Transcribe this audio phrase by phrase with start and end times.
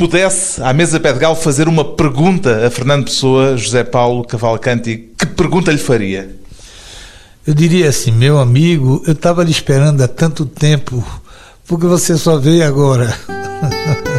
[0.00, 5.10] pudesse, à mesa pé de galo, fazer uma pergunta a Fernando Pessoa, José Paulo Cavalcanti,
[5.18, 6.36] que pergunta lhe faria?
[7.46, 11.04] Eu diria assim, meu amigo, eu estava lhe esperando há tanto tempo,
[11.66, 13.14] porque você só veio agora.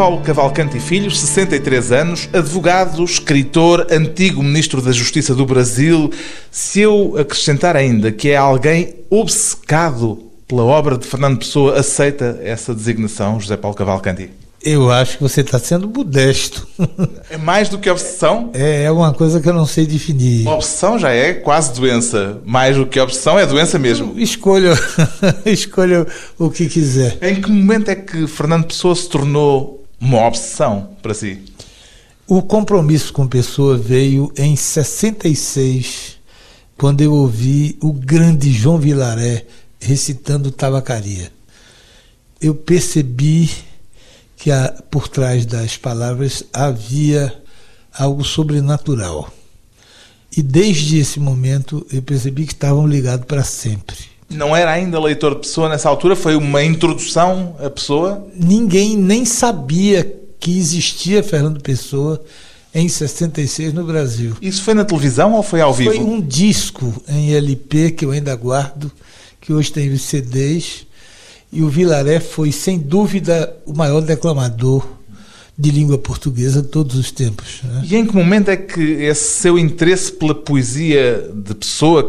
[0.00, 6.10] Paulo Cavalcante e Filho, 63 anos, advogado, escritor, antigo Ministro da Justiça do Brasil.
[6.50, 10.18] Se eu acrescentar ainda que é alguém obcecado
[10.48, 14.30] pela obra de Fernando Pessoa, aceita essa designação, José Paulo Cavalcanti?
[14.62, 16.66] Eu acho que você está sendo modesto.
[17.28, 18.50] É mais do que obsessão?
[18.54, 20.46] É, é uma coisa que eu não sei definir.
[20.46, 22.38] Uma obsessão já é quase doença.
[22.46, 24.18] Mais do que obsessão é doença mesmo.
[24.18, 24.72] Escolha,
[25.44, 26.06] escolha
[26.38, 27.18] o que quiser.
[27.20, 31.44] Em que momento é que Fernando Pessoa se tornou uma obsessão para si?
[32.26, 36.16] O compromisso com Pessoa veio em 66,
[36.78, 39.46] quando eu ouvi o grande João Vilaré
[39.80, 41.30] recitando Tabacaria.
[42.40, 43.50] Eu percebi
[44.36, 44.50] que
[44.90, 47.42] por trás das palavras havia
[47.92, 49.30] algo sobrenatural.
[50.34, 54.09] E desde esse momento eu percebi que estavam ligados para sempre.
[54.30, 56.14] Não era ainda leitor de pessoa nessa altura?
[56.14, 58.26] Foi uma introdução à pessoa?
[58.34, 62.22] Ninguém nem sabia que existia Fernando Pessoa
[62.74, 64.36] em 66 no Brasil.
[64.40, 65.90] Isso foi na televisão ou foi ao vivo?
[65.90, 68.90] Foi um disco em LP que eu ainda guardo,
[69.40, 70.86] que hoje tem os CDs
[71.52, 74.86] e o Vilaré foi, sem dúvida, o maior declamador
[75.58, 77.60] de língua portuguesa de todos os tempos.
[77.64, 77.82] Né?
[77.90, 82.08] E em que momento é que esse seu interesse pela poesia de Pessoa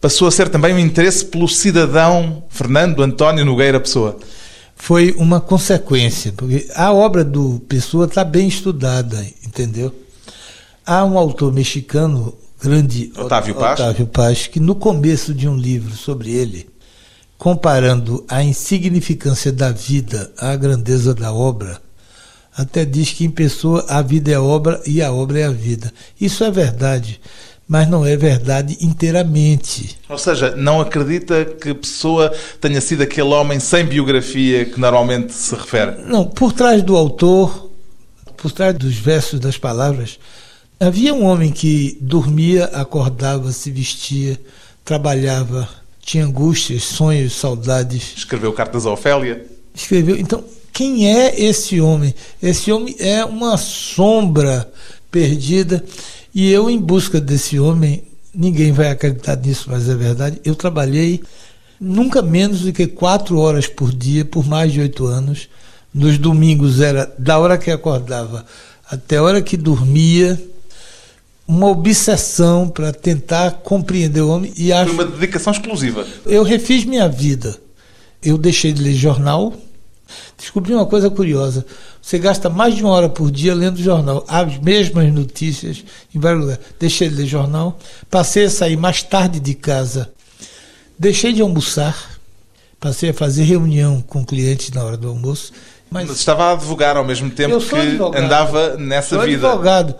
[0.00, 4.18] passou a ser também um interesse pelo cidadão Fernando António Nogueira Pessoa?
[4.76, 9.92] Foi uma consequência, porque a obra do Pessoa está bem estudada, entendeu?
[10.84, 13.80] Há um autor mexicano, grande Otávio Paz.
[13.80, 16.68] Otávio Paz, que no começo de um livro sobre ele,
[17.38, 21.80] comparando a insignificância da vida à grandeza da obra,
[22.56, 25.92] até diz que em pessoa a vida é obra e a obra é a vida.
[26.20, 27.20] Isso é verdade,
[27.68, 29.98] mas não é verdade inteiramente.
[30.08, 35.54] Ou seja, não acredita que Pessoa tenha sido aquele homem sem biografia que normalmente se
[35.54, 36.02] refere?
[36.02, 37.70] Não, por trás do autor,
[38.36, 40.18] por trás dos versos, das palavras,
[40.78, 44.40] havia um homem que dormia, acordava, se vestia,
[44.84, 45.68] trabalhava,
[46.00, 48.14] tinha angústias, sonhos, saudades.
[48.16, 49.44] Escreveu cartas a Ofélia?
[49.74, 50.16] Escreveu.
[50.16, 52.14] Então, quem é esse homem?
[52.40, 54.70] Esse homem é uma sombra
[55.10, 55.84] perdida.
[56.36, 58.02] E eu, em busca desse homem,
[58.34, 60.38] ninguém vai acreditar nisso, mas é verdade.
[60.44, 61.22] Eu trabalhei
[61.80, 65.48] nunca menos do que quatro horas por dia, por mais de oito anos.
[65.94, 68.44] Nos domingos era da hora que acordava
[68.86, 70.38] até a hora que dormia
[71.48, 76.06] uma obsessão para tentar compreender o homem e acho Foi uma dedicação exclusiva.
[76.26, 77.56] Eu refiz minha vida.
[78.22, 79.54] Eu deixei de ler jornal.
[80.36, 81.64] Descobri uma coisa curiosa.
[82.00, 85.84] Você gasta mais de uma hora por dia lendo jornal, as mesmas notícias
[86.14, 86.64] em vários lugares.
[86.78, 87.78] Deixei de ler jornal,
[88.10, 90.10] passei a sair mais tarde de casa.
[90.98, 92.18] Deixei de almoçar,
[92.78, 95.52] passei a fazer reunião com clientes na hora do almoço.
[95.90, 98.24] Mas, mas estava a advogar ao mesmo tempo que advogado.
[98.24, 99.48] andava nessa vida.
[99.48, 99.94] advogado.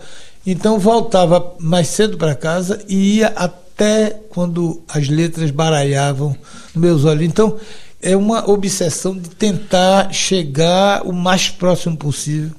[0.45, 6.35] Então voltava mais cedo para casa e ia até quando as letras baralhavam
[6.73, 7.23] nos meus olhos.
[7.23, 7.57] Então
[8.01, 12.51] é uma obsessão de tentar chegar o mais próximo possível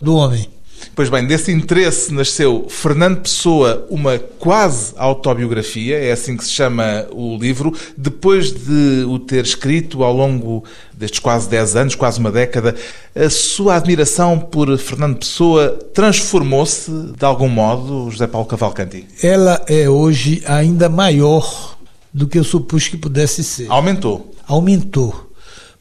[0.00, 0.48] do homem.
[0.94, 7.06] Pois bem, desse interesse nasceu Fernando Pessoa, uma quase autobiografia, é assim que se chama
[7.12, 12.32] o livro, depois de o ter escrito ao longo destes quase 10 anos, quase uma
[12.32, 12.74] década,
[13.14, 19.06] a sua admiração por Fernando Pessoa transformou-se de algum modo, José Paulo Cavalcanti?
[19.22, 21.78] Ela é hoje ainda maior
[22.12, 23.70] do que eu supus que pudesse ser.
[23.70, 24.34] Aumentou?
[24.46, 25.30] Aumentou.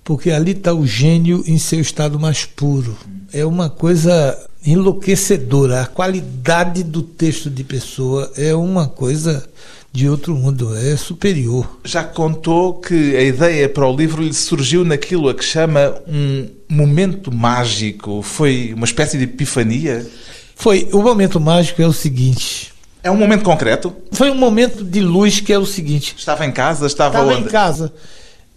[0.04, 2.98] Porque ali está o gênio em seu estado mais puro.
[3.32, 5.82] É uma coisa enlouquecedora.
[5.82, 9.48] A qualidade do texto de pessoa é uma coisa
[9.92, 11.80] de outro mundo, é superior.
[11.84, 16.48] Já contou que a ideia para o livro lhe surgiu naquilo a que chama um
[16.68, 18.22] momento mágico.
[18.22, 20.08] Foi uma espécie de epifania?
[20.56, 20.88] Foi.
[20.92, 22.69] O momento mágico é o seguinte:
[23.02, 23.94] É um momento concreto?
[24.12, 26.16] Foi um momento de luz que é o seguinte.
[26.18, 26.86] Estava em casa?
[26.86, 27.48] Estava, estava onde?
[27.48, 27.94] em casa.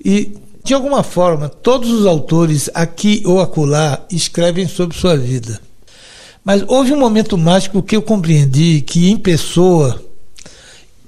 [0.04, 5.60] E, de alguma forma, todos os autores, aqui ou acolá, escrevem sobre sua vida.
[6.44, 10.02] Mas houve um momento mágico que eu compreendi que, em pessoa,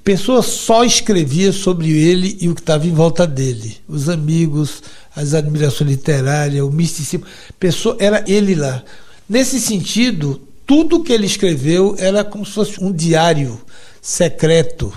[0.01, 3.77] pessoa só escrevia sobre ele e o que estava em volta dele.
[3.85, 4.81] Os amigos,
[5.13, 7.25] as admirações literárias, o misticismo.
[7.59, 8.81] Pessoa, era ele lá.
[9.27, 13.59] Nesse sentido, tudo que ele escreveu era como se fosse um diário
[14.01, 14.93] secreto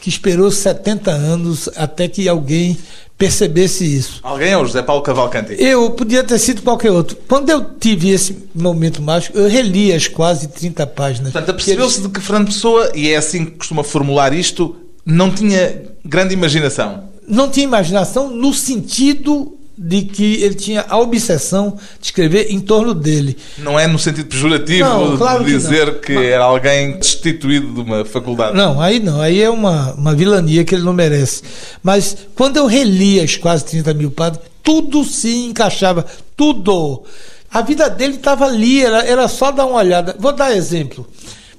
[0.00, 2.76] que esperou 70 anos até que alguém
[3.16, 4.18] percebesse isso.
[4.20, 5.54] Alguém é o José Paulo Cavalcanti?
[5.56, 7.16] Eu podia ter sido qualquer outro.
[7.28, 11.32] Quando eu tive esse momento mágico, eu reli as quase 30 páginas.
[11.32, 14.74] Portanto, apercebeu-se de que Fernando Pessoa, e é assim que costuma formular isto,
[15.06, 17.04] não tinha grande imaginação.
[17.28, 22.94] Não tinha imaginação no sentido de que ele tinha a obsessão de escrever em torno
[22.94, 23.36] dele.
[23.58, 26.26] Não é no sentido pejorativo não, claro dizer que, que Mas...
[26.26, 28.56] era alguém destituído de uma faculdade.
[28.56, 29.20] Não, aí não.
[29.20, 31.42] Aí é uma, uma vilania que ele não merece.
[31.82, 36.04] Mas quando eu reli as quase 30 mil páginas, tudo se encaixava.
[36.36, 37.02] Tudo.
[37.50, 40.16] A vida dele estava ali, era, era só dar uma olhada.
[40.18, 41.06] Vou dar exemplo.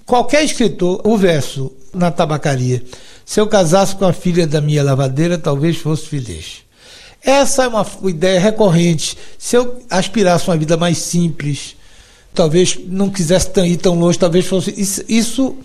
[0.05, 2.83] Qualquer escritor, o verso na tabacaria.
[3.25, 6.62] Se eu casasse com a filha da minha lavadeira, talvez fosse feliz.
[7.23, 9.17] Essa é uma ideia recorrente.
[9.37, 11.75] Se eu aspirasse uma vida mais simples,
[12.33, 14.73] talvez não quisesse ir tão longe, talvez fosse.
[14.75, 15.55] Isso, isso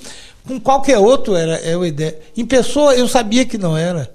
[0.46, 2.18] com qualquer outro era, é uma ideia.
[2.36, 4.10] Em pessoa, eu sabia que não era.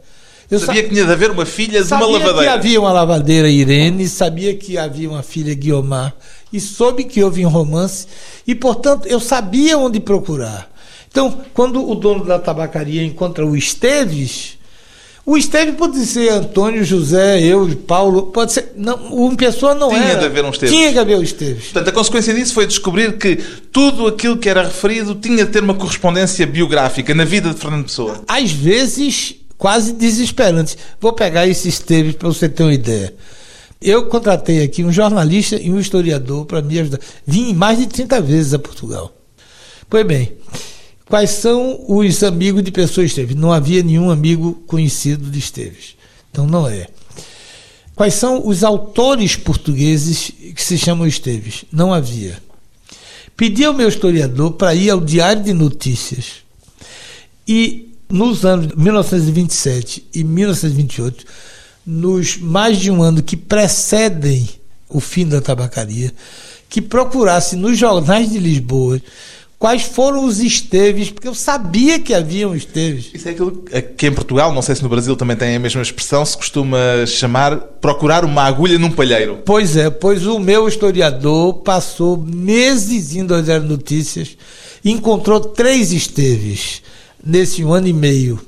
[0.50, 2.28] Eu sabia que tinha de haver uma filha de uma lavadeira.
[2.28, 6.14] Sabia que havia uma lavadeira Irene, sabia que havia uma filha Guiomar,
[6.52, 8.08] e soube que houve um romance,
[8.46, 10.72] e portanto eu sabia onde procurar.
[11.10, 14.58] Então, quando o dono da tabacaria encontra o Esteves,
[15.26, 18.74] o Esteves pode ser Antônio, José, eu, Paulo, pode ser.
[18.76, 20.20] Não, uma pessoa não Tinha era.
[20.20, 20.76] de haver um Esteves.
[20.76, 21.64] Tinha de haver o Esteves.
[21.66, 23.38] Portanto, a consequência disso foi descobrir que
[23.72, 27.86] tudo aquilo que era referido tinha de ter uma correspondência biográfica na vida de Fernando
[27.86, 28.22] Pessoa.
[28.28, 30.78] Às vezes, quase desesperante.
[31.00, 33.14] Vou pegar esse Esteves para você ter uma ideia.
[33.82, 37.00] Eu contratei aqui um jornalista e um historiador para me ajudar.
[37.26, 39.14] Vim mais de 30 vezes a Portugal.
[39.90, 40.34] Pois bem,
[41.06, 43.36] Quais são os amigos de pessoa Esteves?
[43.36, 45.96] Não havia nenhum amigo conhecido de Esteves.
[46.32, 46.88] Então não é.
[47.96, 51.66] Quais são os autores portugueses que se chamam Esteves?
[51.72, 52.42] Não havia.
[53.36, 56.44] Pedi ao meu historiador para ir ao Diário de Notícias.
[57.48, 61.26] E nos anos 1927 e 1928,
[61.86, 64.48] nos mais de um ano que precedem
[64.88, 66.14] o fim da tabacaria,
[66.70, 69.02] que procurasse nos jornais de Lisboa
[69.64, 73.12] quais foram os esteves, porque eu sabia que haviam esteves.
[73.14, 73.64] Isso é aquilo
[73.96, 76.78] que em Portugal, não sei se no Brasil também tem a mesma expressão, se costuma
[77.08, 79.40] chamar procurar uma agulha num palheiro.
[79.46, 84.36] Pois é, pois o meu historiador passou meses indo às notícias
[84.84, 86.82] e encontrou três esteves
[87.26, 88.42] nesse um ano e meio,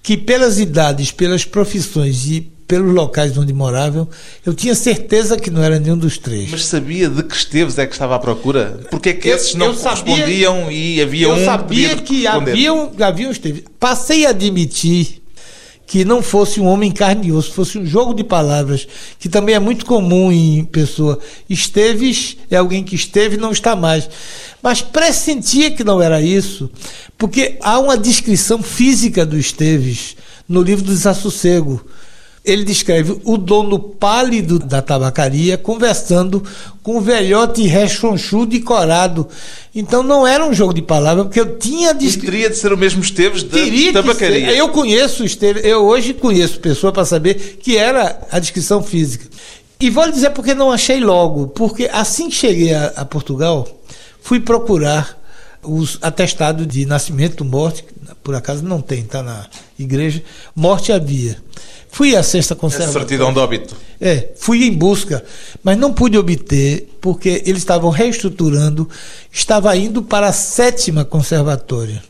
[0.00, 4.08] que pelas idades, pelas profissões e pelos locais onde moravam,
[4.44, 6.50] eu tinha certeza que não era nenhum dos três.
[6.50, 8.80] Mas sabia de que Esteves é que estava à procura?
[8.90, 12.90] Porque é que esses não correspondiam e havia eu um Eu sabia que havia um,
[13.00, 13.62] havia um Esteves.
[13.78, 15.22] Passei a admitir
[15.86, 18.88] que não fosse um homem carne e osso, fosse um jogo de palavras,
[19.20, 21.20] que também é muito comum em pessoa.
[21.48, 24.10] Esteves é alguém que esteve e não está mais.
[24.60, 26.68] Mas pressentia que não era isso,
[27.16, 30.16] porque há uma descrição física do Esteves
[30.48, 31.80] no livro do Desassossego
[32.46, 36.42] ele descreve o dono pálido da tabacaria conversando
[36.82, 39.28] com o velhote rechonchudo e corado.
[39.74, 42.30] Então não era um jogo de palavras, porque eu tinha descrito.
[42.30, 44.54] teria de ser o mesmo Esteves da Teria tabacaria.
[44.54, 49.26] Eu conheço o Esteves, eu hoje conheço pessoa para saber que era a descrição física.
[49.80, 53.68] E vou lhe dizer porque não achei logo, porque assim que cheguei a, a Portugal,
[54.22, 55.20] fui procurar
[55.62, 57.84] os atestados de nascimento, morte,
[58.22, 59.46] por acaso não tem, está na
[59.78, 60.22] igreja,
[60.54, 61.36] morte havia.
[61.96, 63.00] Fui à sexta conservatória.
[63.00, 63.74] certidão de óbito.
[63.98, 65.24] É, fui em busca,
[65.64, 68.86] mas não pude obter porque eles estavam reestruturando,
[69.32, 72.04] estava indo para a sétima conservatória.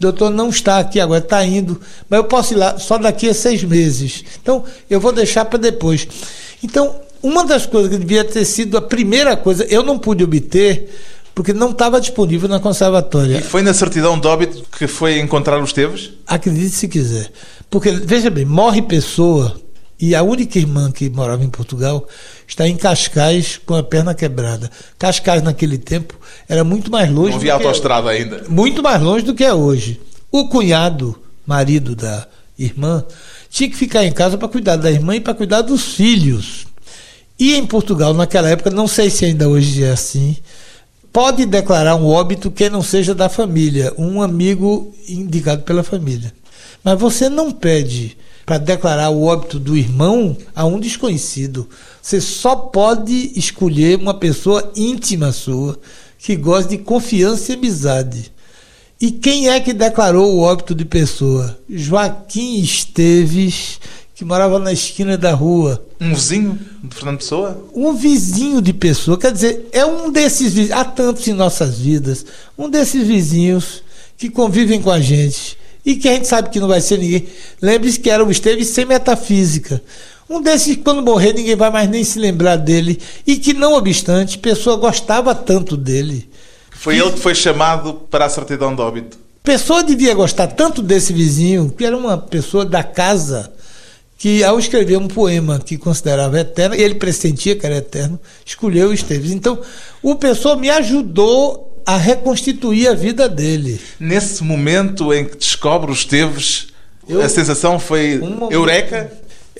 [0.00, 3.34] Doutor, não está aqui agora, está indo, mas eu posso ir lá só daqui a
[3.34, 4.24] seis meses.
[4.40, 6.08] Então, eu vou deixar para depois.
[6.64, 10.88] Então, uma das coisas que devia ter sido a primeira coisa, eu não pude obter,
[11.34, 13.36] porque não estava disponível na conservatória.
[13.36, 16.12] E foi na certidão de óbito que foi encontrar os Teves?
[16.26, 17.30] Acredite se quiser.
[17.70, 19.60] Porque, veja bem, morre pessoa
[20.00, 22.06] e a única irmã que morava em Portugal
[22.46, 24.70] está em Cascais com a perna quebrada.
[24.98, 26.14] Cascais, naquele tempo,
[26.48, 27.30] era muito mais longe.
[27.30, 28.44] Não havia autoestrada ainda.
[28.48, 30.00] Muito mais longe do que é hoje.
[30.30, 32.26] O cunhado, marido da
[32.58, 33.04] irmã,
[33.50, 36.66] tinha que ficar em casa para cuidar da irmã e para cuidar dos filhos.
[37.38, 40.36] E em Portugal, naquela época, não sei se ainda hoje é assim,
[41.12, 46.32] pode declarar um óbito que não seja da família, um amigo indicado pela família.
[46.82, 48.16] Mas você não pede
[48.48, 51.68] para declarar o óbito do irmão a um desconhecido.
[52.00, 55.78] Você só pode escolher uma pessoa íntima sua,
[56.18, 58.32] que gosta de confiança e amizade.
[58.98, 61.58] E quem é que declarou o óbito de pessoa?
[61.68, 63.78] Joaquim Esteves,
[64.14, 65.84] que morava na esquina da rua.
[66.00, 67.64] Um vizinho de Fernando Pessoa?
[67.74, 69.18] Um vizinho de pessoa.
[69.18, 70.72] Quer dizer, é um desses vizinhos.
[70.72, 72.24] Há tantos em nossas vidas.
[72.56, 73.82] Um desses vizinhos
[74.16, 75.57] que convivem com a gente.
[75.88, 77.26] E que a gente sabe que não vai ser ninguém.
[77.62, 79.82] Lembre-se que era o Esteves sem metafísica.
[80.28, 83.00] Um desses que quando morrer ninguém vai mais nem se lembrar dele.
[83.26, 86.28] E que, não obstante, a pessoa gostava tanto dele.
[86.70, 87.00] Foi que...
[87.00, 89.18] ele que foi chamado para a certidão de óbito.
[89.42, 93.50] Pessoa devia gostar tanto desse vizinho, que era uma pessoa da casa
[94.18, 99.30] que ao escrever um poema que considerava eterno, ele pressentia que era eterno, escolheu Esteves.
[99.30, 99.58] Então,
[100.02, 103.80] o Pessoa me ajudou a reconstituir a vida dele.
[103.98, 106.66] Nesse momento em que descobre os Esteves,
[107.08, 109.10] eu, a sensação foi um eureka?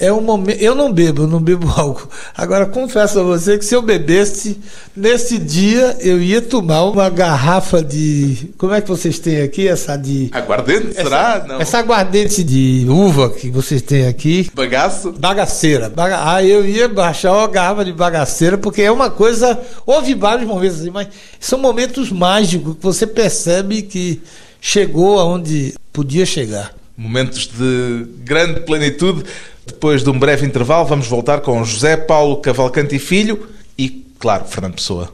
[0.00, 0.60] É um momento.
[0.60, 2.08] Eu não bebo, eu não bebo álcool.
[2.36, 4.58] Agora, confesso a você que se eu bebesse,
[4.96, 8.50] nesse dia eu ia tomar uma garrafa de.
[8.56, 9.66] Como é que vocês têm aqui?
[9.66, 10.30] Essa de.
[10.32, 11.44] Aguardente, essa, será?
[11.46, 11.60] Não.
[11.60, 14.50] Essa aguardente de uva que vocês têm aqui.
[14.54, 15.12] Bagaço?
[15.12, 15.88] Bagaceira.
[15.88, 16.32] Baga...
[16.32, 19.58] Ah, eu ia baixar uma garrafa de bagaceira, porque é uma coisa.
[19.84, 21.08] Houve vários momentos assim, mas
[21.40, 24.22] são momentos mágicos que você percebe que
[24.60, 26.74] chegou aonde podia chegar.
[26.96, 29.24] Momentos de grande plenitude.
[29.68, 34.74] Depois de um breve intervalo, vamos voltar com José Paulo Cavalcante Filho e, claro, Fernando
[34.74, 35.12] Pessoa.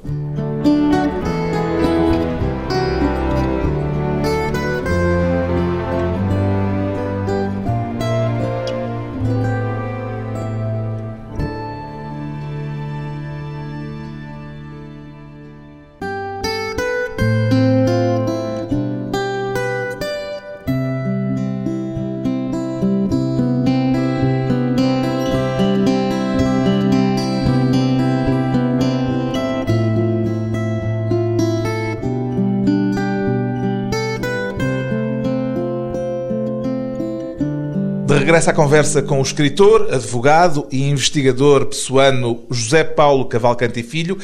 [38.18, 44.18] Regressa à conversa com o escritor, advogado e investigador pessoano José Paulo Cavalcante e Filho.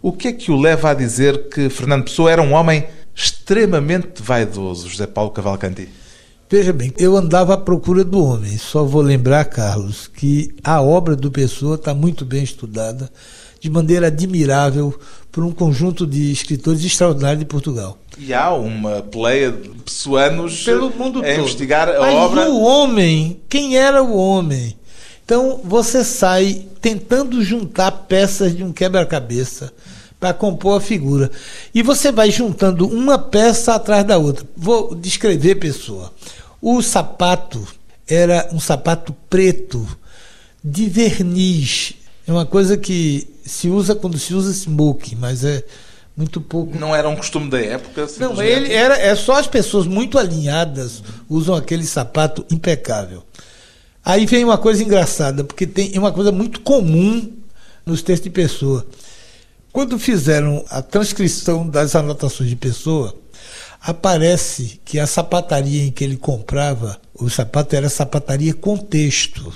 [0.00, 4.22] O que é que o leva a dizer que Fernando Pessoa era um homem extremamente
[4.22, 5.88] vaidoso, José Paulo Cavalcanti?
[6.50, 8.56] Veja bem, eu andava à procura do homem.
[8.58, 13.10] Só vou lembrar, Carlos, que a obra do Pessoa está muito bem estudada,
[13.64, 14.94] de maneira admirável,
[15.32, 17.96] por um conjunto de escritores extraordinários de Portugal.
[18.18, 21.32] E há uma pleia de pessoanos pelo mundo a todo.
[21.32, 22.50] investigar a Mas obra.
[22.50, 24.76] o homem, quem era o homem?
[25.24, 29.72] Então você sai tentando juntar peças de um quebra-cabeça
[30.20, 31.30] para compor a figura.
[31.74, 34.44] E você vai juntando uma peça atrás da outra.
[34.54, 36.12] Vou descrever pessoa.
[36.60, 37.66] O sapato
[38.06, 39.88] era um sapato preto
[40.62, 41.94] de verniz.
[42.28, 45.64] É uma coisa que se usa quando se usa smoking, mas é
[46.16, 46.78] muito pouco.
[46.78, 48.06] Não era um costume da época?
[48.18, 53.22] Não, ele era, é só as pessoas muito alinhadas usam aquele sapato impecável.
[54.04, 57.32] Aí vem uma coisa engraçada, porque tem uma coisa muito comum
[57.84, 58.86] nos textos de pessoa.
[59.72, 63.14] Quando fizeram a transcrição das anotações de pessoa,
[63.80, 69.52] aparece que a sapataria em que ele comprava, o sapato era sapataria com texto.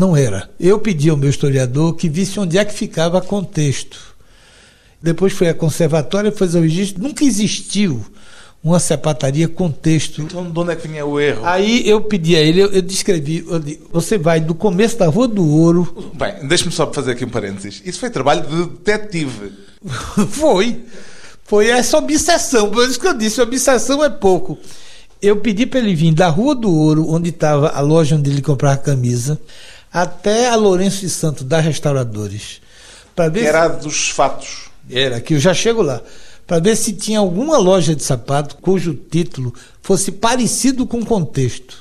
[0.00, 0.48] Não era.
[0.58, 4.00] Eu pedi ao meu historiador que visse onde é que ficava contexto.
[5.02, 7.02] Depois foi a conservatória, fez o registro.
[7.02, 8.02] Nunca existiu
[8.64, 10.22] uma sapataria com texto.
[10.22, 11.44] Então, de onde é que vinha o erro?
[11.44, 15.06] Aí eu pedi a ele, eu, eu descrevi, eu disse, você vai do começo da
[15.06, 16.12] Rua do Ouro.
[16.14, 17.82] Bem, deixe-me só fazer aqui um parênteses.
[17.84, 19.52] Isso foi trabalho de detetive.
[20.30, 20.82] foi.
[21.44, 22.70] Foi essa obsessão.
[22.70, 24.58] Por isso que eu disse, obsessão é pouco.
[25.20, 28.40] Eu pedi para ele vir da Rua do Ouro, onde estava a loja onde ele
[28.40, 29.38] comprava camisa,
[29.92, 32.60] até a Lourenço de Santo, da Restauradores.
[33.14, 33.84] Para ver era se...
[33.84, 34.70] dos fatos.
[34.90, 36.00] Era, que eu já chego lá.
[36.46, 41.78] Para ver se tinha alguma loja de sapato cujo título fosse parecido com o contexto.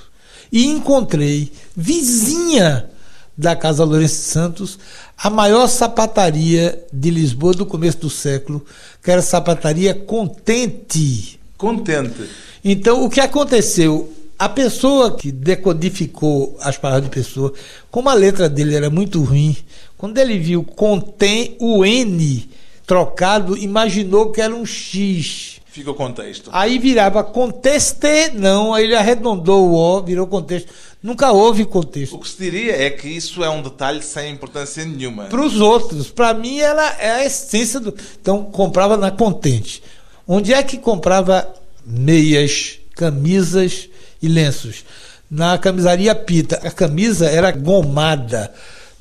[0.52, 2.90] E encontrei, vizinha
[3.38, 4.78] da Casa Lourenço Santos,
[5.18, 8.66] a maior sapataria de Lisboa do começo do século,
[9.02, 11.40] que era a sapataria Contente.
[11.58, 12.30] Contente.
[12.64, 14.12] Então, o que aconteceu?
[14.40, 17.52] A pessoa que decodificou as palavras de pessoa,
[17.92, 19.54] como a letra dele era muito ruim,
[19.98, 22.50] quando ele viu contém o N
[22.88, 25.60] trocado, imaginou que era um X.
[25.66, 26.50] Fica o contexto.
[26.54, 30.72] Aí virava conteste, não, aí ele arredondou o O, virou contexto.
[31.04, 32.16] Nunca houve contexto.
[32.16, 35.26] O que se diria é que isso é um detalhe sem importância nenhuma.
[35.26, 37.94] Para os outros, para mim ela é a essência do.
[38.22, 39.84] Então comprava na Contente.
[40.26, 41.46] Onde é que comprava
[41.86, 43.90] meias, camisas
[44.22, 44.84] e lenços?
[45.30, 46.60] Na camisaria Pita.
[46.64, 48.52] A camisa era gomada,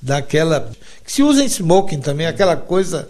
[0.00, 0.70] daquela.
[1.04, 3.08] que se usa em smoking também, aquela coisa.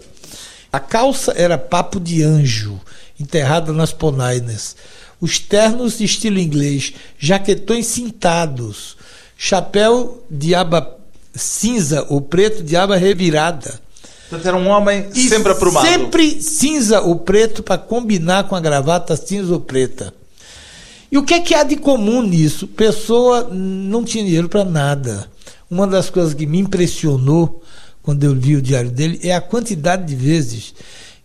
[0.71, 2.79] A calça era papo de anjo,
[3.19, 4.75] enterrada nas ponainas.
[5.19, 8.95] Os ternos de estilo inglês, jaquetões cintados,
[9.37, 10.97] chapéu de aba
[11.33, 13.79] cinza ou preto de aba revirada.
[14.29, 15.87] Portanto, era um homem e sempre aprumado.
[15.87, 20.13] Sempre cinza ou preto para combinar com a gravata cinza ou preta.
[21.11, 22.67] E o que é que há de comum nisso?
[22.67, 25.29] Pessoa não tinha dinheiro para nada.
[25.69, 27.63] Uma das coisas que me impressionou
[28.03, 30.73] quando eu vi o diário dele é a quantidade de vezes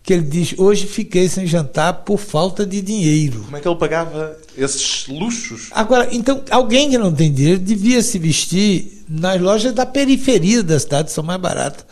[0.05, 3.41] que ele diz: Hoje fiquei sem jantar por falta de dinheiro.
[3.45, 5.69] Como é que ele pagava esses luxos?
[5.71, 10.79] Agora, então, alguém que não tem dinheiro devia se vestir nas lojas da periferia da
[10.79, 11.85] cidade, são mais baratas.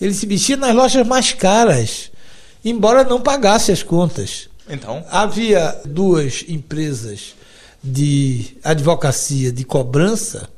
[0.00, 2.10] Ele se vestia nas lojas mais caras,
[2.64, 4.48] embora não pagasse as contas.
[4.68, 5.04] Então?
[5.10, 7.34] Havia duas empresas
[7.82, 10.48] de advocacia de cobrança,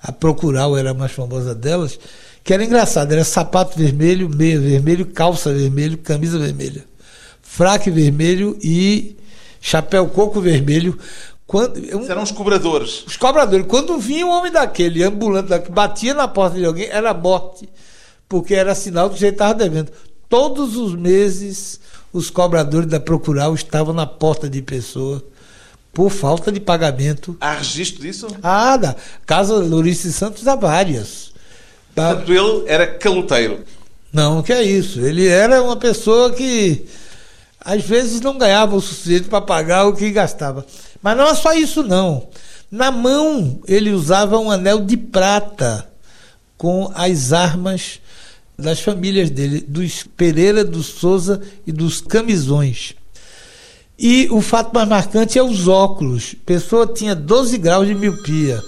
[0.00, 1.98] a Procural era a mais famosa delas,
[2.44, 6.84] que era engraçado, era sapato vermelho, meia vermelho, calça vermelho, camisa vermelha,
[7.42, 9.16] fraque vermelho e
[9.60, 10.98] chapéu coco vermelho.
[11.46, 13.04] Quando, um, eram os cobradores.
[13.06, 13.66] Os cobradores.
[13.66, 17.68] Quando vinha um homem daquele, ambulante, que batia na porta de alguém, era morte,
[18.28, 19.90] porque era sinal que o jeito estava devendo.
[20.28, 21.80] Todos os meses,
[22.12, 25.24] os cobradores da Procural estavam na porta de pessoa
[25.98, 27.36] por falta de pagamento.
[27.40, 28.28] Há registro disso?
[28.40, 28.94] Ah, da
[29.26, 31.32] Casa Lourenço Santos há várias.
[31.92, 32.14] Tá?
[32.14, 33.64] Portanto, ele era caloteiro.
[34.12, 35.00] Não, que é isso.
[35.00, 36.86] Ele era uma pessoa que
[37.60, 40.64] às vezes não ganhava o suficiente para pagar o que gastava.
[41.02, 42.28] Mas não é só isso, não.
[42.70, 45.84] Na mão ele usava um anel de prata
[46.56, 47.98] com as armas
[48.56, 52.94] das famílias dele, dos Pereira, dos Souza e dos Camisões.
[53.98, 56.36] E o fato mais marcante é os óculos.
[56.40, 58.62] A pessoa tinha 12 graus de miopia.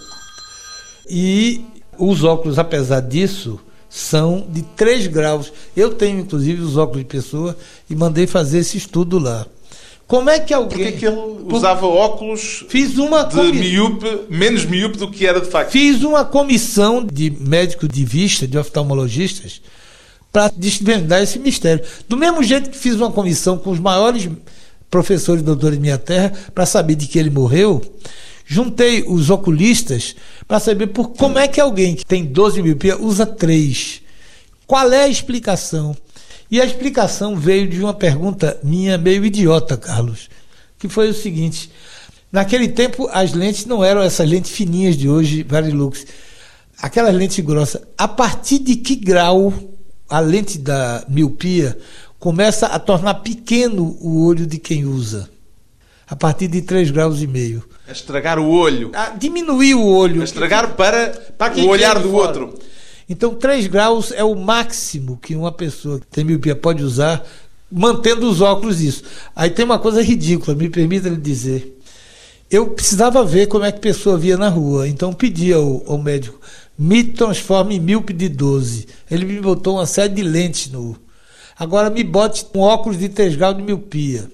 [1.08, 1.64] E
[1.96, 5.52] os óculos, apesar disso, são de 3 graus.
[5.76, 7.56] Eu tenho, inclusive, os óculos de pessoa
[7.88, 9.47] e mandei fazer esse estudo lá.
[10.10, 10.90] Como é que alguém.
[10.90, 11.16] Por que ele
[11.52, 13.52] usava óculos Fiz uma de comi...
[13.52, 15.71] miúpe, menos miúpe do que era de facto?
[15.71, 19.62] Fiz uma comissão de médicos de vista, de oftalmologistas,
[20.32, 21.84] para desvendar esse mistério.
[22.08, 24.28] Do mesmo jeito que fiz uma comissão com os maiores
[24.91, 27.81] professores e doutores de minha terra para saber de que ele morreu,
[28.45, 30.17] juntei os oculistas
[30.49, 34.03] para saber por como é que alguém que tem 12 miopia usa 3.
[34.67, 35.97] Qual é a explicação?
[36.50, 40.29] E a explicação veio de uma pergunta minha meio idiota, Carlos,
[40.79, 41.71] que foi o seguinte:
[42.33, 46.05] naquele tempo as lentes não eram essas lentes fininhas de hoje, Varilux.
[46.83, 47.83] Aquelas lentes grossas.
[47.97, 49.53] A partir de que grau
[50.09, 51.79] a lente da miopia
[52.21, 55.28] começa a tornar pequeno o olho de quem usa.
[56.06, 57.65] A partir de 3 graus e meio.
[57.89, 58.91] A estragar o olho.
[58.95, 60.21] A diminuir o olho.
[60.21, 62.26] A estragar para, para o olhar do fora.
[62.26, 62.59] outro.
[63.09, 67.25] Então, 3 graus é o máximo que uma pessoa que tem miopia pode usar,
[67.73, 69.02] mantendo os óculos isso.
[69.35, 71.78] Aí tem uma coisa ridícula, me permita lhe dizer.
[72.50, 75.99] Eu precisava ver como é que a pessoa via na rua, então pedi ao, ao
[75.99, 76.41] médico,
[76.76, 78.87] me transforme em míope de 12.
[79.09, 80.97] Ele me botou uma série de lentes no,
[81.60, 84.32] Agora me bote um óculos de 3 graus de miopia.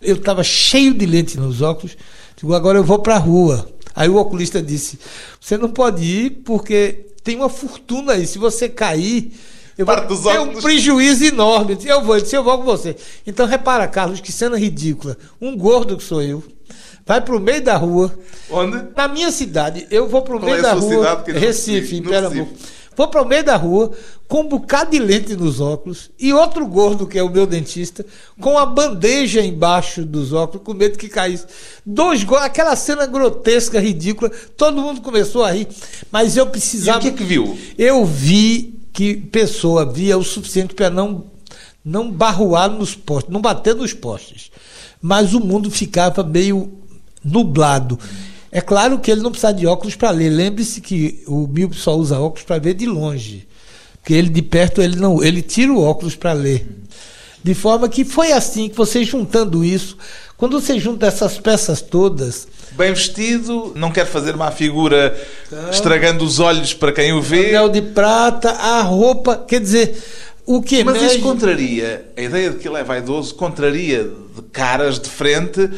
[0.00, 1.98] Eu estava cheio de lente nos óculos.
[2.34, 3.68] Digo, agora eu vou para a rua.
[3.94, 4.98] Aí o oculista disse:
[5.38, 8.26] Você não pode ir porque tem uma fortuna aí.
[8.26, 9.38] Se você cair,
[9.76, 11.76] eu vou ter um prejuízo enorme.
[11.84, 12.96] Eu vou, eu disse, eu vou com você.
[13.26, 15.18] Então repara, Carlos, que cena ridícula.
[15.38, 16.42] Um gordo que sou eu.
[17.04, 18.18] Vai para o meio da rua.
[18.48, 18.82] Onde?
[18.96, 19.86] Na minha cidade.
[19.90, 21.22] Eu vou para o meio é da rua.
[21.34, 22.54] Recife, em Pernambuco.
[23.00, 23.92] Vou para o meio da rua
[24.28, 28.04] com um bocado de lente nos óculos e outro gordo, que é o meu dentista,
[28.38, 31.46] com a bandeja embaixo dos óculos, com medo que caísse.
[31.84, 35.66] Dois gordos, aquela cena grotesca, ridícula, todo mundo começou a rir,
[36.12, 36.98] mas eu precisava.
[36.98, 37.58] E o que, que viu?
[37.78, 41.24] Eu vi que pessoa via o suficiente para não,
[41.82, 44.50] não barruar nos postes, não bater nos postes.
[45.00, 46.70] Mas o mundo ficava meio
[47.24, 47.98] nublado.
[48.52, 50.28] É claro que ele não precisa de óculos para ler.
[50.28, 53.46] Lembre-se que o míope só usa óculos para ver de longe.
[54.00, 56.66] Porque ele de perto ele não, ele tira o óculos para ler.
[57.42, 59.96] De forma que foi assim que você juntando isso,
[60.36, 66.24] quando você junta essas peças todas, bem vestido, não quer fazer má figura, então, estragando
[66.24, 67.50] os olhos para quem o vê.
[67.50, 69.96] Anel de prata, a roupa, quer dizer,
[70.50, 71.16] O que Mas emerge...
[71.16, 75.70] isso contraria, a ideia de que ele é vaidoso, contraria de caras de frente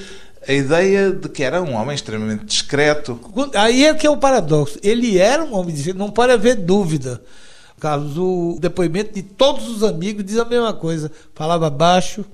[0.47, 3.19] a ideia de que era um homem extremamente discreto.
[3.55, 4.79] Aí é que é o paradoxo.
[4.83, 7.23] Ele era um homem discreto, não pode haver dúvida.
[7.81, 11.11] Carlos, o depoimento de todos os amigos diz a mesma coisa.
[11.35, 12.25] Falava baixo,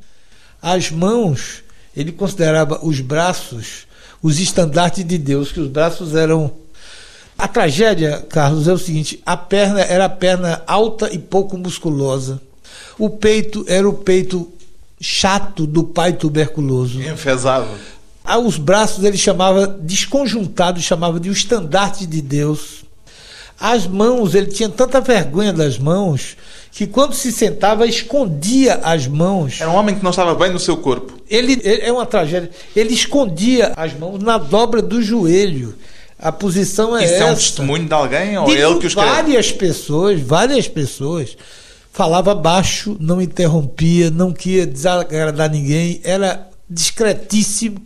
[0.61, 1.63] as mãos,
[1.97, 3.89] ele considerava os braços
[4.23, 6.53] os estandartes de Deus, que os braços eram.
[7.37, 12.41] A tragédia, Carlos, é o seguinte: a perna era a perna alta e pouco musculosa.
[12.99, 14.51] O peito era o peito
[15.01, 17.01] chato do pai tuberculoso.
[17.01, 17.69] Enfesado.
[18.37, 22.85] Os braços ele chamava desconjuntado, chamava de o estandarte de Deus.
[23.61, 26.37] As mãos, ele tinha tanta vergonha das mãos
[26.71, 29.61] que quando se sentava escondia as mãos.
[29.61, 31.15] Era um homem que não estava bem no seu corpo.
[31.29, 32.51] Ele, ele é uma tragédia.
[32.77, 35.75] Ele escondia as mãos na dobra do joelho.
[36.19, 37.25] A posição é Isso essa.
[37.25, 39.09] é um testemunho de alguém ou de ele que o escreve?
[39.11, 41.37] várias pessoas, várias pessoas.
[41.93, 47.81] Falava baixo, não interrompia, não queria desagradar ninguém, era discretíssimo.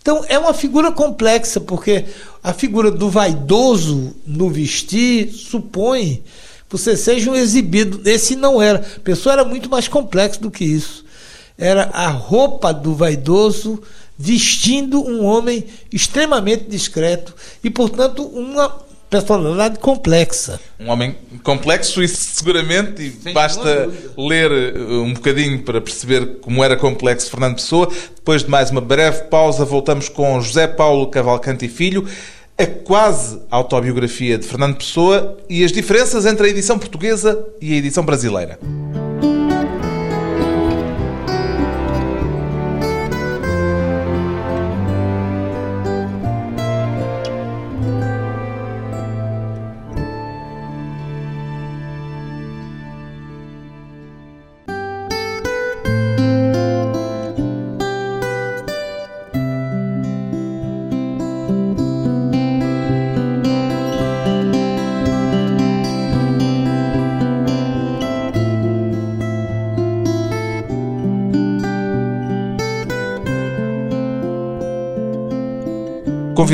[0.00, 2.04] Então é uma figura complexa, porque
[2.42, 6.22] a figura do vaidoso no vestir supõe
[6.70, 8.00] você seja um exibido.
[8.08, 8.78] Esse não era.
[8.96, 11.04] A pessoa era muito mais complexo do que isso.
[11.56, 13.82] Era a roupa do vaidoso
[14.18, 20.60] vestindo um homem extremamente discreto e, portanto, uma personalidade complexa.
[20.78, 26.62] Um homem complexo e seguramente, e Sem basta ler uh, um bocadinho para perceber como
[26.62, 27.88] era complexo Fernando Pessoa.
[28.14, 32.06] Depois de mais uma breve pausa, voltamos com José Paulo Cavalcante e Filho,
[32.56, 37.76] a quase autobiografia de Fernando Pessoa e as diferenças entre a edição portuguesa e a
[37.76, 38.58] edição brasileira.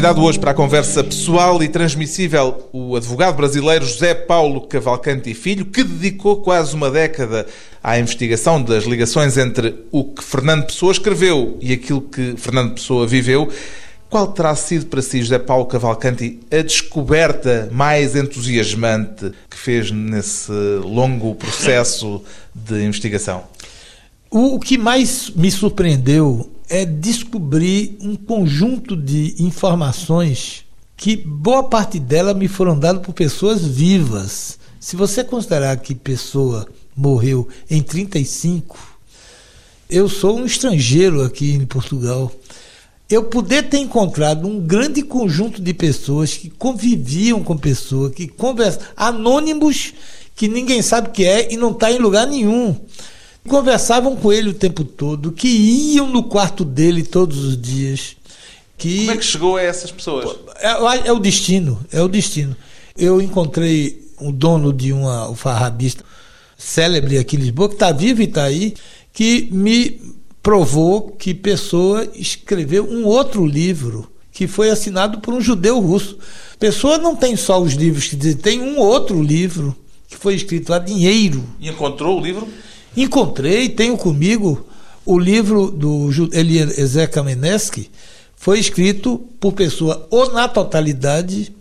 [0.04, 5.34] Convidado hoje para a conversa pessoal e transmissível, o advogado brasileiro José Paulo Cavalcante e
[5.34, 7.46] Filho, que dedicou quase uma década
[7.82, 13.06] à investigação das ligações entre o que Fernando Pessoa escreveu e aquilo que Fernando Pessoa
[13.06, 13.48] viveu.
[14.10, 20.52] Qual terá sido para si, José Paulo Cavalcanti, a descoberta mais entusiasmante que fez nesse
[20.82, 22.22] longo processo
[22.54, 23.44] de investigação?
[24.30, 30.64] O que mais me surpreendeu é descobrir um conjunto de informações
[30.96, 34.59] que boa parte delas me foram dadas por pessoas vivas.
[34.81, 38.79] Se você considerar que pessoa morreu em 35,
[39.90, 42.33] eu sou um estrangeiro aqui em Portugal.
[43.11, 48.83] Eu poder ter encontrado um grande conjunto de pessoas que conviviam com pessoa, que conversam,
[48.96, 49.92] anônimos
[50.35, 52.74] que ninguém sabe o que é e não está em lugar nenhum
[53.48, 58.16] conversavam com ele o tempo todo, que iam no quarto dele todos os dias.
[58.76, 60.37] Que Como é que chegou a essas pessoas?
[60.57, 62.57] é, é o destino, é o destino.
[62.96, 66.04] Eu encontrei o dono de uma alfarrabista
[66.57, 68.74] célebre aqui em Lisboa, que está vivo e está aí,
[69.12, 70.00] que me
[70.42, 76.18] provou que Pessoa escreveu um outro livro que foi assinado por um judeu russo.
[76.59, 79.76] Pessoa não tem só os livros que dizem, tem um outro livro
[80.09, 81.44] que foi escrito a dinheiro.
[81.61, 82.48] E encontrou o livro?
[82.96, 84.66] Encontrei, tenho comigo
[85.04, 87.90] o livro do Eliezer Kamenetsky,
[88.37, 91.52] foi escrito por pessoa ou na totalidade,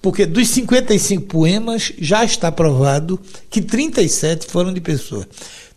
[0.00, 5.26] porque dos 55 poemas já está provado que 37 foram de pessoa.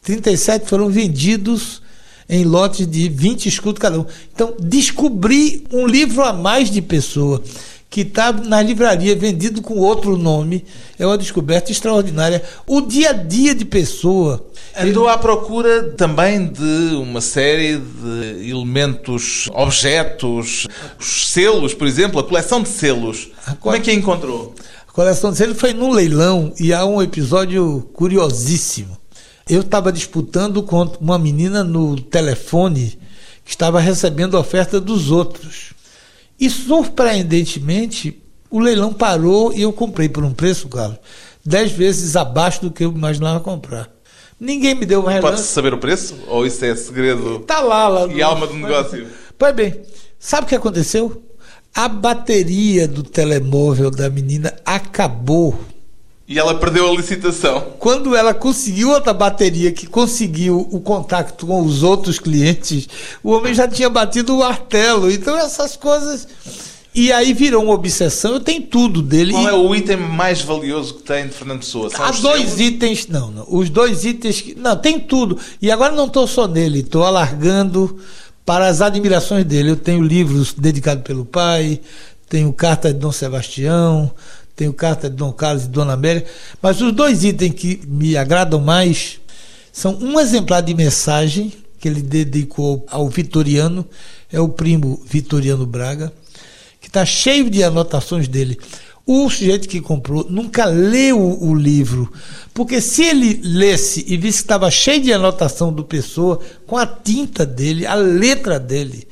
[0.01, 1.81] 37 foram vendidos
[2.27, 4.05] em lotes de 20 escudos cada um.
[4.33, 7.43] Então, descobri um livro a mais de pessoa
[7.89, 10.63] que está na livraria vendido com outro nome.
[10.97, 12.43] É uma descoberta extraordinária.
[12.67, 14.45] O dia a dia de pessoa.
[14.77, 20.67] Andou à procura também de uma série de elementos, objetos,
[20.99, 23.29] os selos, por exemplo, a coleção de selos.
[23.59, 24.53] Como é que a encontrou?
[24.87, 28.97] A coleção de selos foi num leilão e há um episódio curiosíssimo.
[29.49, 32.99] Eu estava disputando com uma menina no telefone
[33.43, 35.73] que estava recebendo oferta dos outros.
[36.39, 40.97] E surpreendentemente, o leilão parou e eu comprei por um preço, Carlos,
[41.45, 43.89] dez vezes abaixo do que eu imaginava comprar.
[44.39, 46.15] Ninguém me deu mais Pode-se saber o preço?
[46.27, 48.07] Ou isso é segredo Tá lá, lá.
[48.07, 49.05] e alma do negócio?
[49.37, 49.81] Pois bem,
[50.17, 51.21] sabe o que aconteceu?
[51.75, 55.59] A bateria do telemóvel da menina acabou
[56.29, 57.73] E ela perdeu a licitação.
[57.79, 62.87] Quando ela conseguiu outra bateria que conseguiu o contato com os outros clientes,
[63.23, 65.09] o homem já tinha batido o martelo.
[65.09, 66.27] Então essas coisas.
[66.93, 68.33] E aí virou uma obsessão.
[68.33, 69.31] Eu tenho tudo dele.
[69.31, 71.89] Qual E é o item mais valioso que tem de Fernando Pessoa?
[71.89, 72.59] São Há os dois selos?
[72.59, 73.45] itens, não, não.
[73.49, 74.53] Os dois itens que.
[74.53, 75.35] Não, tem tudo.
[75.59, 77.97] E agora não estou só nele, estou alargando
[78.45, 79.71] para as admirações dele.
[79.71, 81.79] Eu tenho livros dedicados pelo pai,
[82.27, 84.11] tenho carta de Dom Sebastião,
[84.59, 86.25] tenho carta de Dom Carlos e Dona Amélia.
[86.61, 89.21] Mas os dois itens que me agradam mais
[89.71, 93.87] são um exemplar de mensagem que ele dedicou ao Vitoriano,
[94.29, 96.11] é o primo Vitoriano Braga,
[96.81, 98.59] que está cheio de anotações dele.
[99.05, 102.11] O sujeito que comprou nunca leu o livro,
[102.53, 106.85] porque se ele lesse e visse que estava cheio de anotação do Pessoa, com a
[106.85, 109.07] tinta dele, a letra dele,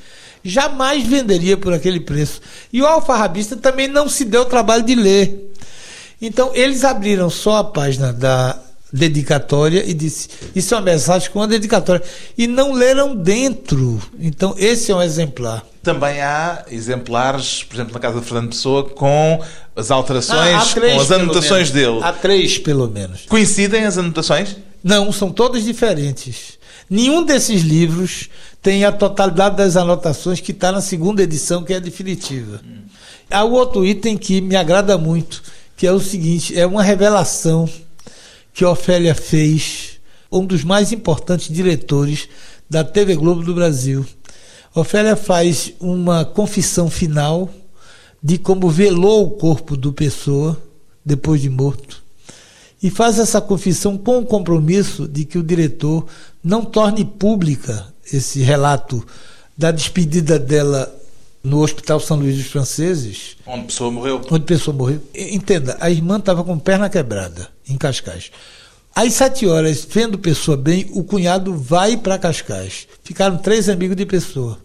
[0.47, 2.39] jamais venderia por aquele preço.
[2.71, 5.51] E o alfarrabista também não se deu o trabalho de ler.
[6.21, 8.57] Então, eles abriram só a página da
[8.91, 12.01] dedicatória e disse: Isso é uma mensagem com uma dedicatória.
[12.37, 14.01] E não leram dentro.
[14.19, 15.63] Então, esse é um exemplar.
[15.83, 19.41] Também há exemplares, por exemplo, na casa de Fernando Pessoa, com
[19.75, 21.93] as alterações, Ah, três, com as anotações menos.
[21.93, 21.99] dele.
[22.03, 23.21] Há três, pelo menos.
[23.29, 24.55] Coincidem as anotações?
[24.83, 26.56] Não, são todas diferentes.
[26.89, 28.29] Nenhum desses livros
[28.61, 32.61] tem a totalidade das anotações que está na segunda edição, que é a definitiva.
[33.29, 35.43] Há um outro item que me agrada muito,
[35.75, 37.69] que é o seguinte: é uma revelação
[38.53, 39.99] que Ofélia fez,
[40.31, 42.29] um dos mais importantes diretores
[42.69, 44.05] da TV Globo do Brasil.
[44.73, 47.49] Ofélia faz uma confissão final
[48.23, 50.61] de como velou o corpo do Pessoa
[51.05, 52.06] depois de morto
[52.81, 56.05] e faz essa confissão com o compromisso de que o diretor
[56.43, 59.05] não torne pública esse relato
[59.57, 60.93] da despedida dela
[61.43, 64.21] no Hospital São Luís dos Franceses, Onde Pessoa morreu.
[64.29, 65.01] onde a pessoa morreu.
[65.15, 68.31] Entenda, a irmã estava com perna quebrada, em Cascais.
[68.93, 72.87] Às sete horas, vendo Pessoa bem, o cunhado vai para Cascais.
[73.03, 74.57] Ficaram três amigos de Pessoa.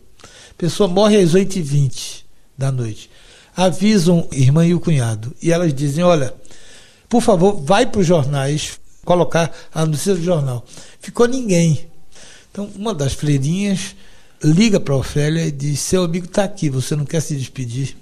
[0.58, 2.22] Pessoa morre às 8h20
[2.56, 3.10] da noite.
[3.56, 5.34] Avisam a irmã e o cunhado.
[5.42, 6.32] E elas dizem: Olha,
[7.12, 10.64] por favor, vai para os jornais colocar a notícia do jornal.
[10.98, 11.86] Ficou ninguém.
[12.50, 13.94] Então, uma das freirinhas
[14.42, 17.98] liga para a Ofélia e diz: Seu amigo está aqui, você não quer se despedir?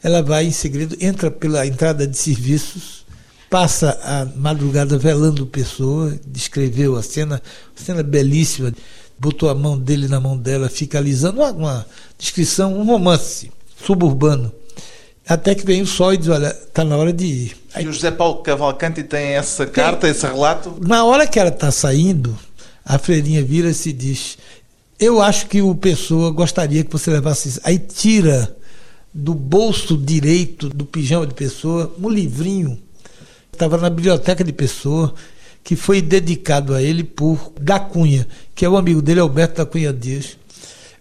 [0.00, 3.04] Ela vai em segredo, entra pela entrada de serviços,
[3.50, 7.42] passa a madrugada velando pessoa, descreveu a cena,
[7.74, 8.72] cena belíssima,
[9.18, 11.84] botou a mão dele na mão dela, fica alisando, uma,
[12.16, 13.50] descrição, um romance
[13.84, 14.52] suburbano.
[15.28, 17.56] Até que vem o sol e diz: Olha, está na hora de ir.
[17.74, 20.76] Aí, E o José Paulo Cavalcante tem essa carta, esse relato?
[20.80, 22.38] na hora que ela está saindo,
[22.84, 24.38] a freirinha vira-se e diz:
[25.00, 27.60] Eu acho que o Pessoa gostaria que você levasse isso.
[27.64, 28.54] Aí tira
[29.12, 32.78] do bolso direito do pijama de Pessoa um livrinho.
[33.52, 35.14] Estava na biblioteca de Pessoa,
[35.64, 39.66] que foi dedicado a ele por Da Cunha, que é o amigo dele, Alberto da
[39.66, 40.36] Cunha Dias.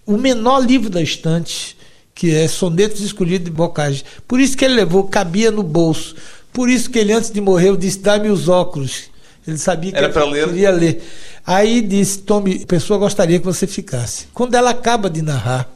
[0.05, 1.74] O menor livro da estante,
[2.15, 4.05] que é Sonetos Escolhidos de Bocage.
[4.25, 6.15] Por isso que ele levou, cabia no bolso.
[6.53, 9.09] Por isso que ele, antes de morrer, eu disse: dá-me os óculos.
[9.45, 10.47] Ele sabia que Era ler?
[10.47, 11.03] queria ler.
[11.45, 14.27] Aí disse: Tome, a pessoa gostaria que você ficasse.
[14.33, 15.69] Quando ela acaba de narrar,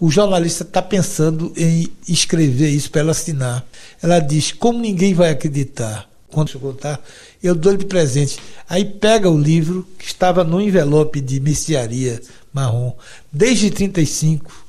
[0.00, 3.66] o jornalista está pensando em escrever isso para ela assinar.
[4.00, 7.00] Ela diz: Como ninguém vai acreditar quando eu contar,
[7.42, 8.38] eu dou-lhe de presente.
[8.68, 12.20] Aí pega o livro, que estava no envelope de mercearia
[12.52, 12.92] marrom,
[13.32, 14.63] desde 35,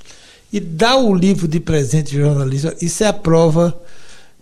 [0.56, 2.74] e dá o livro de presente ao jornalista.
[2.82, 3.78] Isso é a prova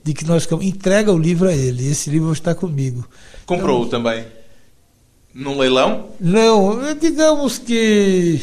[0.03, 0.47] de que nós.
[0.61, 1.89] Entrega o livro a ele.
[1.89, 3.03] Esse livro está comigo.
[3.47, 4.23] Comprou-o também.
[5.33, 6.09] Num leilão?
[6.19, 8.39] Não, digamos que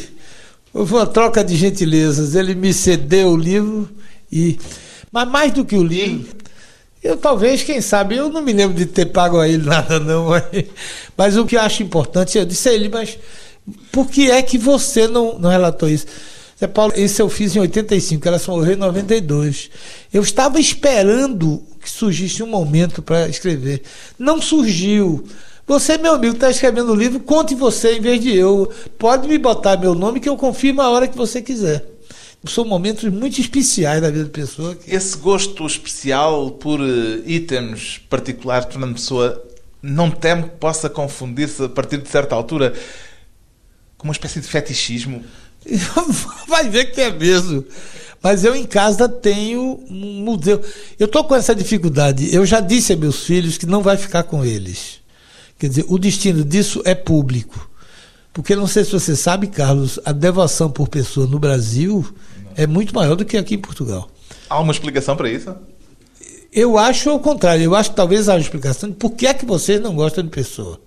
[0.73, 2.35] houve uma troca de gentilezas.
[2.35, 3.89] Ele me cedeu o livro
[4.29, 4.59] e.
[5.09, 6.35] Mas mais do que o livro,
[7.01, 10.27] eu talvez, quem sabe, eu não me lembro de ter pago a ele nada, não.
[10.27, 10.43] Mas,
[11.15, 13.17] mas o que eu acho importante, eu disse a ele, mas
[13.93, 16.05] por que é que você não, não relatou isso?
[16.61, 19.71] Zé Paulo, isso eu fiz em 85, ela só morreu em 92.
[20.13, 23.81] Eu estava esperando que surgisse um momento para escrever.
[24.19, 25.25] Não surgiu.
[25.65, 28.71] Você, meu amigo, está escrevendo o livro, conte você em vez de eu.
[28.99, 31.83] Pode me botar meu nome que eu confirmo a hora que você quiser.
[32.45, 34.75] São momentos muito especiais da vida da pessoa.
[34.75, 39.43] que- Esse gosto especial por eh, itens particulares de Fernando Pessoa
[39.81, 42.73] não teme que possa confundir-se a partir de certa altura
[43.97, 45.23] com uma espécie de fetichismo?
[46.47, 47.63] Vai ver que é mesmo.
[48.21, 50.61] Mas eu em casa tenho um museu.
[50.99, 52.33] Eu estou com essa dificuldade.
[52.33, 54.99] Eu já disse a meus filhos que não vai ficar com eles.
[55.57, 57.69] Quer dizer, o destino disso é público.
[58.31, 62.05] Porque não sei se você sabe, Carlos, a devoção por pessoa no Brasil
[62.55, 64.09] é muito maior do que aqui em Portugal.
[64.49, 65.53] Há uma explicação para isso?
[66.53, 69.45] Eu acho ao contrário, eu acho que talvez haja explicação de por que é que
[69.45, 70.79] vocês não gostam de pessoa.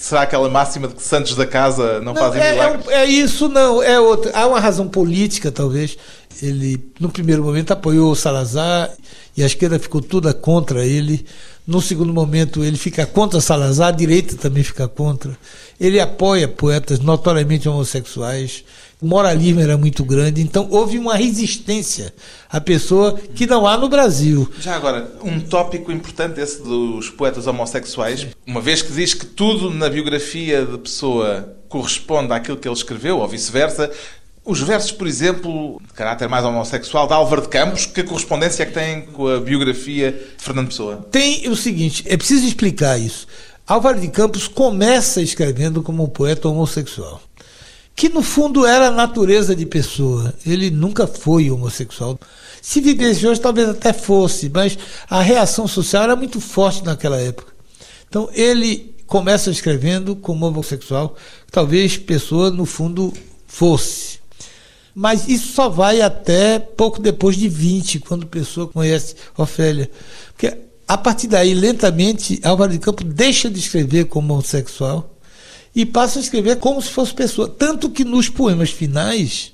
[0.00, 2.88] Será aquela máxima de que santos da casa não, não fazem é, milagres?
[2.88, 4.32] É, é, isso, não, é outra.
[4.34, 5.98] Há uma razão política, talvez.
[6.42, 8.90] Ele, no primeiro momento, apoiou o Salazar
[9.36, 11.26] e a esquerda ficou toda contra ele.
[11.70, 15.38] No segundo momento, ele fica contra Salazar, a direita também fica contra.
[15.78, 18.64] Ele apoia poetas notoriamente homossexuais.
[19.00, 22.12] O moralismo era muito grande, então houve uma resistência
[22.50, 24.50] à pessoa que não há no Brasil.
[24.58, 29.70] Já agora, um tópico importante esse dos poetas homossexuais, uma vez que diz que tudo
[29.70, 33.88] na biografia de pessoa corresponde àquilo que ele escreveu, ou vice-versa,
[34.44, 38.66] os versos, por exemplo, de caráter mais homossexual, de Álvaro de Campos, que correspondência é
[38.66, 41.06] que têm com a biografia de Fernando Pessoa?
[41.10, 43.26] Tem o seguinte, é preciso explicar isso.
[43.66, 47.20] Álvaro de Campos começa escrevendo como um poeta homossexual,
[47.94, 50.34] que no fundo era a natureza de pessoa.
[50.44, 52.18] Ele nunca foi homossexual.
[52.62, 54.76] Se vivesse hoje, talvez até fosse, mas
[55.08, 57.52] a reação social era muito forte naquela época.
[58.08, 61.14] Então ele começa escrevendo como homossexual,
[61.50, 63.12] talvez pessoa no fundo
[63.46, 64.19] fosse.
[64.94, 69.90] Mas isso só vai até pouco depois de 20, quando a pessoa conhece Ofélia.
[70.32, 75.14] Porque a partir daí, lentamente, Álvaro de Campos deixa de escrever como homossexual
[75.74, 77.48] e passa a escrever como se fosse pessoa.
[77.48, 79.52] Tanto que nos poemas finais,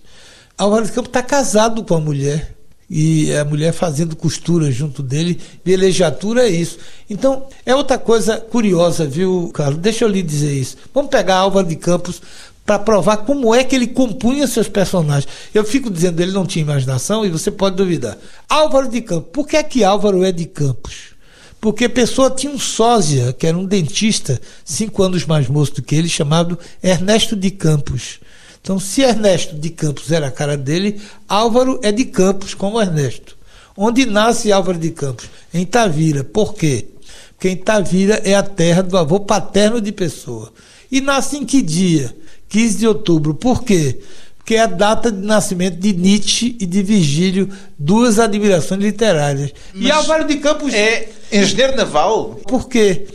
[0.56, 2.56] Álvaro de Campos está casado com a mulher.
[2.88, 6.78] E a mulher fazendo costura junto dele, velejatura é isso.
[7.10, 9.80] Então, é outra coisa curiosa, viu, Carlos?
[9.80, 10.76] Deixa eu lhe dizer isso.
[10.94, 12.22] Vamos pegar Álvaro de Campos
[12.66, 15.28] para provar como é que ele compunha seus personagens.
[15.54, 18.18] Eu fico dizendo ele não tinha imaginação e você pode duvidar.
[18.48, 19.30] Álvaro de Campos.
[19.32, 21.14] Por que é que Álvaro é de Campos?
[21.60, 25.94] Porque pessoa tinha um sósia, que era um dentista, cinco anos mais moço do que
[25.94, 28.18] ele, chamado Ernesto de Campos.
[28.60, 33.36] Então, se Ernesto de Campos era a cara dele, Álvaro é de Campos, como Ernesto.
[33.76, 35.30] Onde nasce Álvaro de Campos?
[35.54, 36.24] Em Tavira.
[36.24, 36.86] Por quê?
[37.34, 40.52] Porque em Tavira é a terra do avô paterno de Pessoa.
[40.90, 42.14] E nasce em que dia?
[42.56, 43.34] 15 de outubro.
[43.34, 44.00] Por quê?
[44.38, 49.52] Porque é a data de nascimento de Nietzsche e de Virgílio, duas admirações literárias.
[49.74, 52.40] Mas e Álvaro de Campos é engenheiro naval?
[52.48, 53.08] Por quê?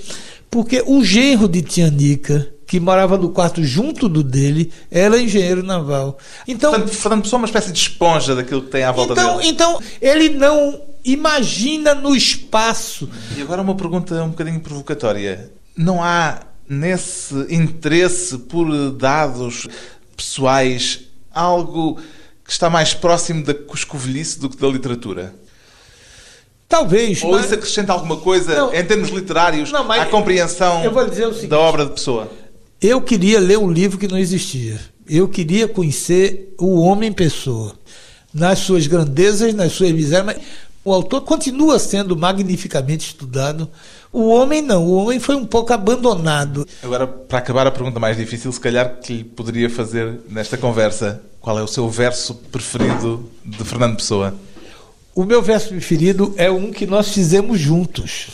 [0.47, 6.19] Porque o genro de Tianica, que morava no quarto junto do dele, era engenheiro naval.
[6.47, 9.37] Então, Portanto, Fernando Pessoa é uma espécie de esponja daquilo que tem à volta então,
[9.37, 9.49] dele.
[9.49, 13.09] Então, ele não imagina no espaço.
[13.35, 15.51] E agora uma pergunta um bocadinho provocatória.
[15.75, 19.67] Não há nesse interesse por dados
[20.15, 21.01] pessoais
[21.33, 21.99] algo
[22.43, 25.35] que está mais próximo da cuscovelhice do que da literatura?
[26.71, 27.21] Talvez.
[27.21, 27.45] Ou mas...
[27.45, 30.81] isso acrescenta alguma coisa não, em termos literários não, à compreensão
[31.33, 32.31] seguinte, da obra de pessoa?
[32.81, 34.79] Eu queria ler um livro que não existia.
[35.07, 37.75] Eu queria conhecer o homem pessoa,
[38.33, 40.25] nas suas grandezas, nas suas misérias.
[40.25, 40.37] Mas
[40.83, 43.69] o autor continua sendo magnificamente estudado
[44.13, 46.67] o homem não, o homem foi um pouco abandonado.
[46.83, 51.21] Agora, para acabar a pergunta mais difícil, se calhar que lhe poderia fazer nesta conversa,
[51.39, 54.35] qual é o seu verso preferido de Fernando Pessoa?
[55.13, 58.27] O meu verso preferido é um que nós fizemos juntos.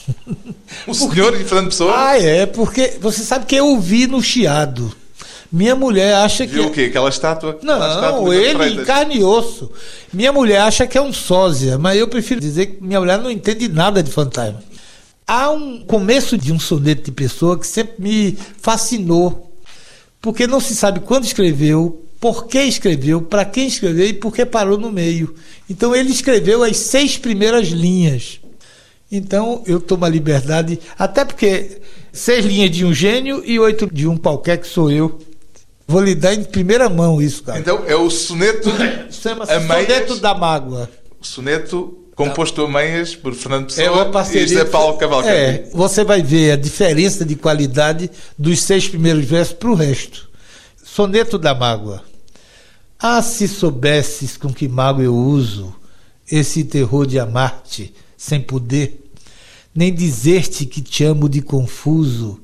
[0.86, 1.94] O senhor e Fernando Pessoa?
[1.96, 4.94] Ah, é, porque você sabe que eu vi no chiado.
[5.52, 6.54] Minha mulher acha que.
[6.54, 6.88] Viu o quê?
[6.90, 7.58] Aquela estátua?
[7.64, 9.72] Não, estátua ele em carne e osso.
[10.12, 13.32] Minha mulher acha que é um sósia, mas eu prefiro dizer que minha mulher não
[13.32, 14.62] entende nada de fantasma.
[15.28, 19.52] Há um começo de um soneto de pessoa que sempre me fascinou,
[20.22, 24.46] porque não se sabe quando escreveu, por que escreveu, para quem escreveu e por que
[24.46, 25.36] parou no meio.
[25.70, 28.40] Então ele escreveu as seis primeiras linhas.
[29.12, 31.82] Então eu tomo a liberdade, até porque
[32.14, 35.20] seis linhas de um gênio e oito de um qualquer que sou eu.
[35.86, 37.60] Vou lhe dar em primeira mão isso, cara.
[37.60, 38.70] Então é o soneto.
[39.12, 40.90] Chama-se Soneto da Mágoa.
[41.22, 45.32] Soneto composto a meias por Fernando Pessoa é e José Paulo Cavalcante.
[45.32, 50.28] É, você vai ver a diferença de qualidade dos seis primeiros versos para o resto.
[50.84, 52.04] Soneto da mágoa.
[52.98, 55.76] Ah, se soubesses com que mágoa eu uso
[56.30, 59.12] esse terror de amar-te sem poder,
[59.74, 62.42] nem dizer-te que te amo de confuso,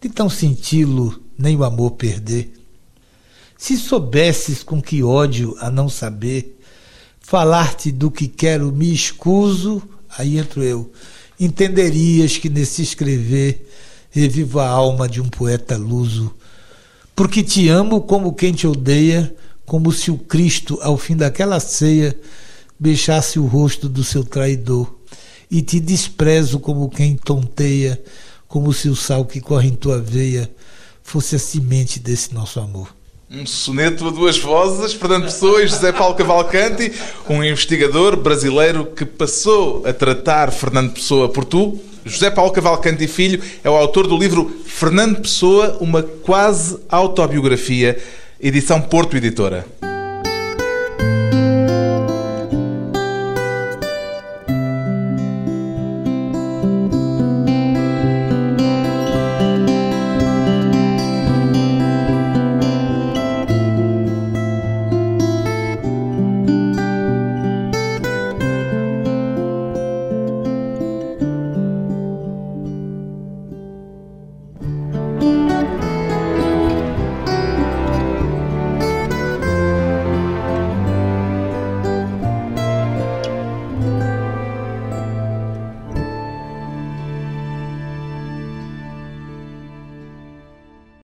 [0.00, 2.52] de tão senti-lo nem o amor perder.
[3.56, 6.53] Se soubesses com que ódio a não saber,
[7.26, 9.82] falar-te do que quero me escuso,
[10.16, 10.92] aí entro eu.
[11.40, 13.66] Entenderias que nesse escrever
[14.10, 16.34] revivo a alma de um poeta luso,
[17.16, 19.34] porque te amo como quem te odeia,
[19.64, 22.16] como se o Cristo, ao fim daquela ceia,
[22.78, 24.94] beijasse o rosto do seu traidor,
[25.50, 28.00] e te desprezo como quem tonteia,
[28.46, 30.50] como se o sal que corre em tua veia
[31.02, 32.94] fosse a semente desse nosso amor.
[33.36, 36.92] Um soneto a duas vozes, Fernando Pessoa e José Paulo Cavalcanti,
[37.28, 41.80] um investigador brasileiro que passou a tratar Fernando Pessoa por tu.
[42.04, 47.98] José Paulo Cavalcanti Filho é o autor do livro Fernando Pessoa, uma quase autobiografia,
[48.40, 49.66] edição Porto Editora.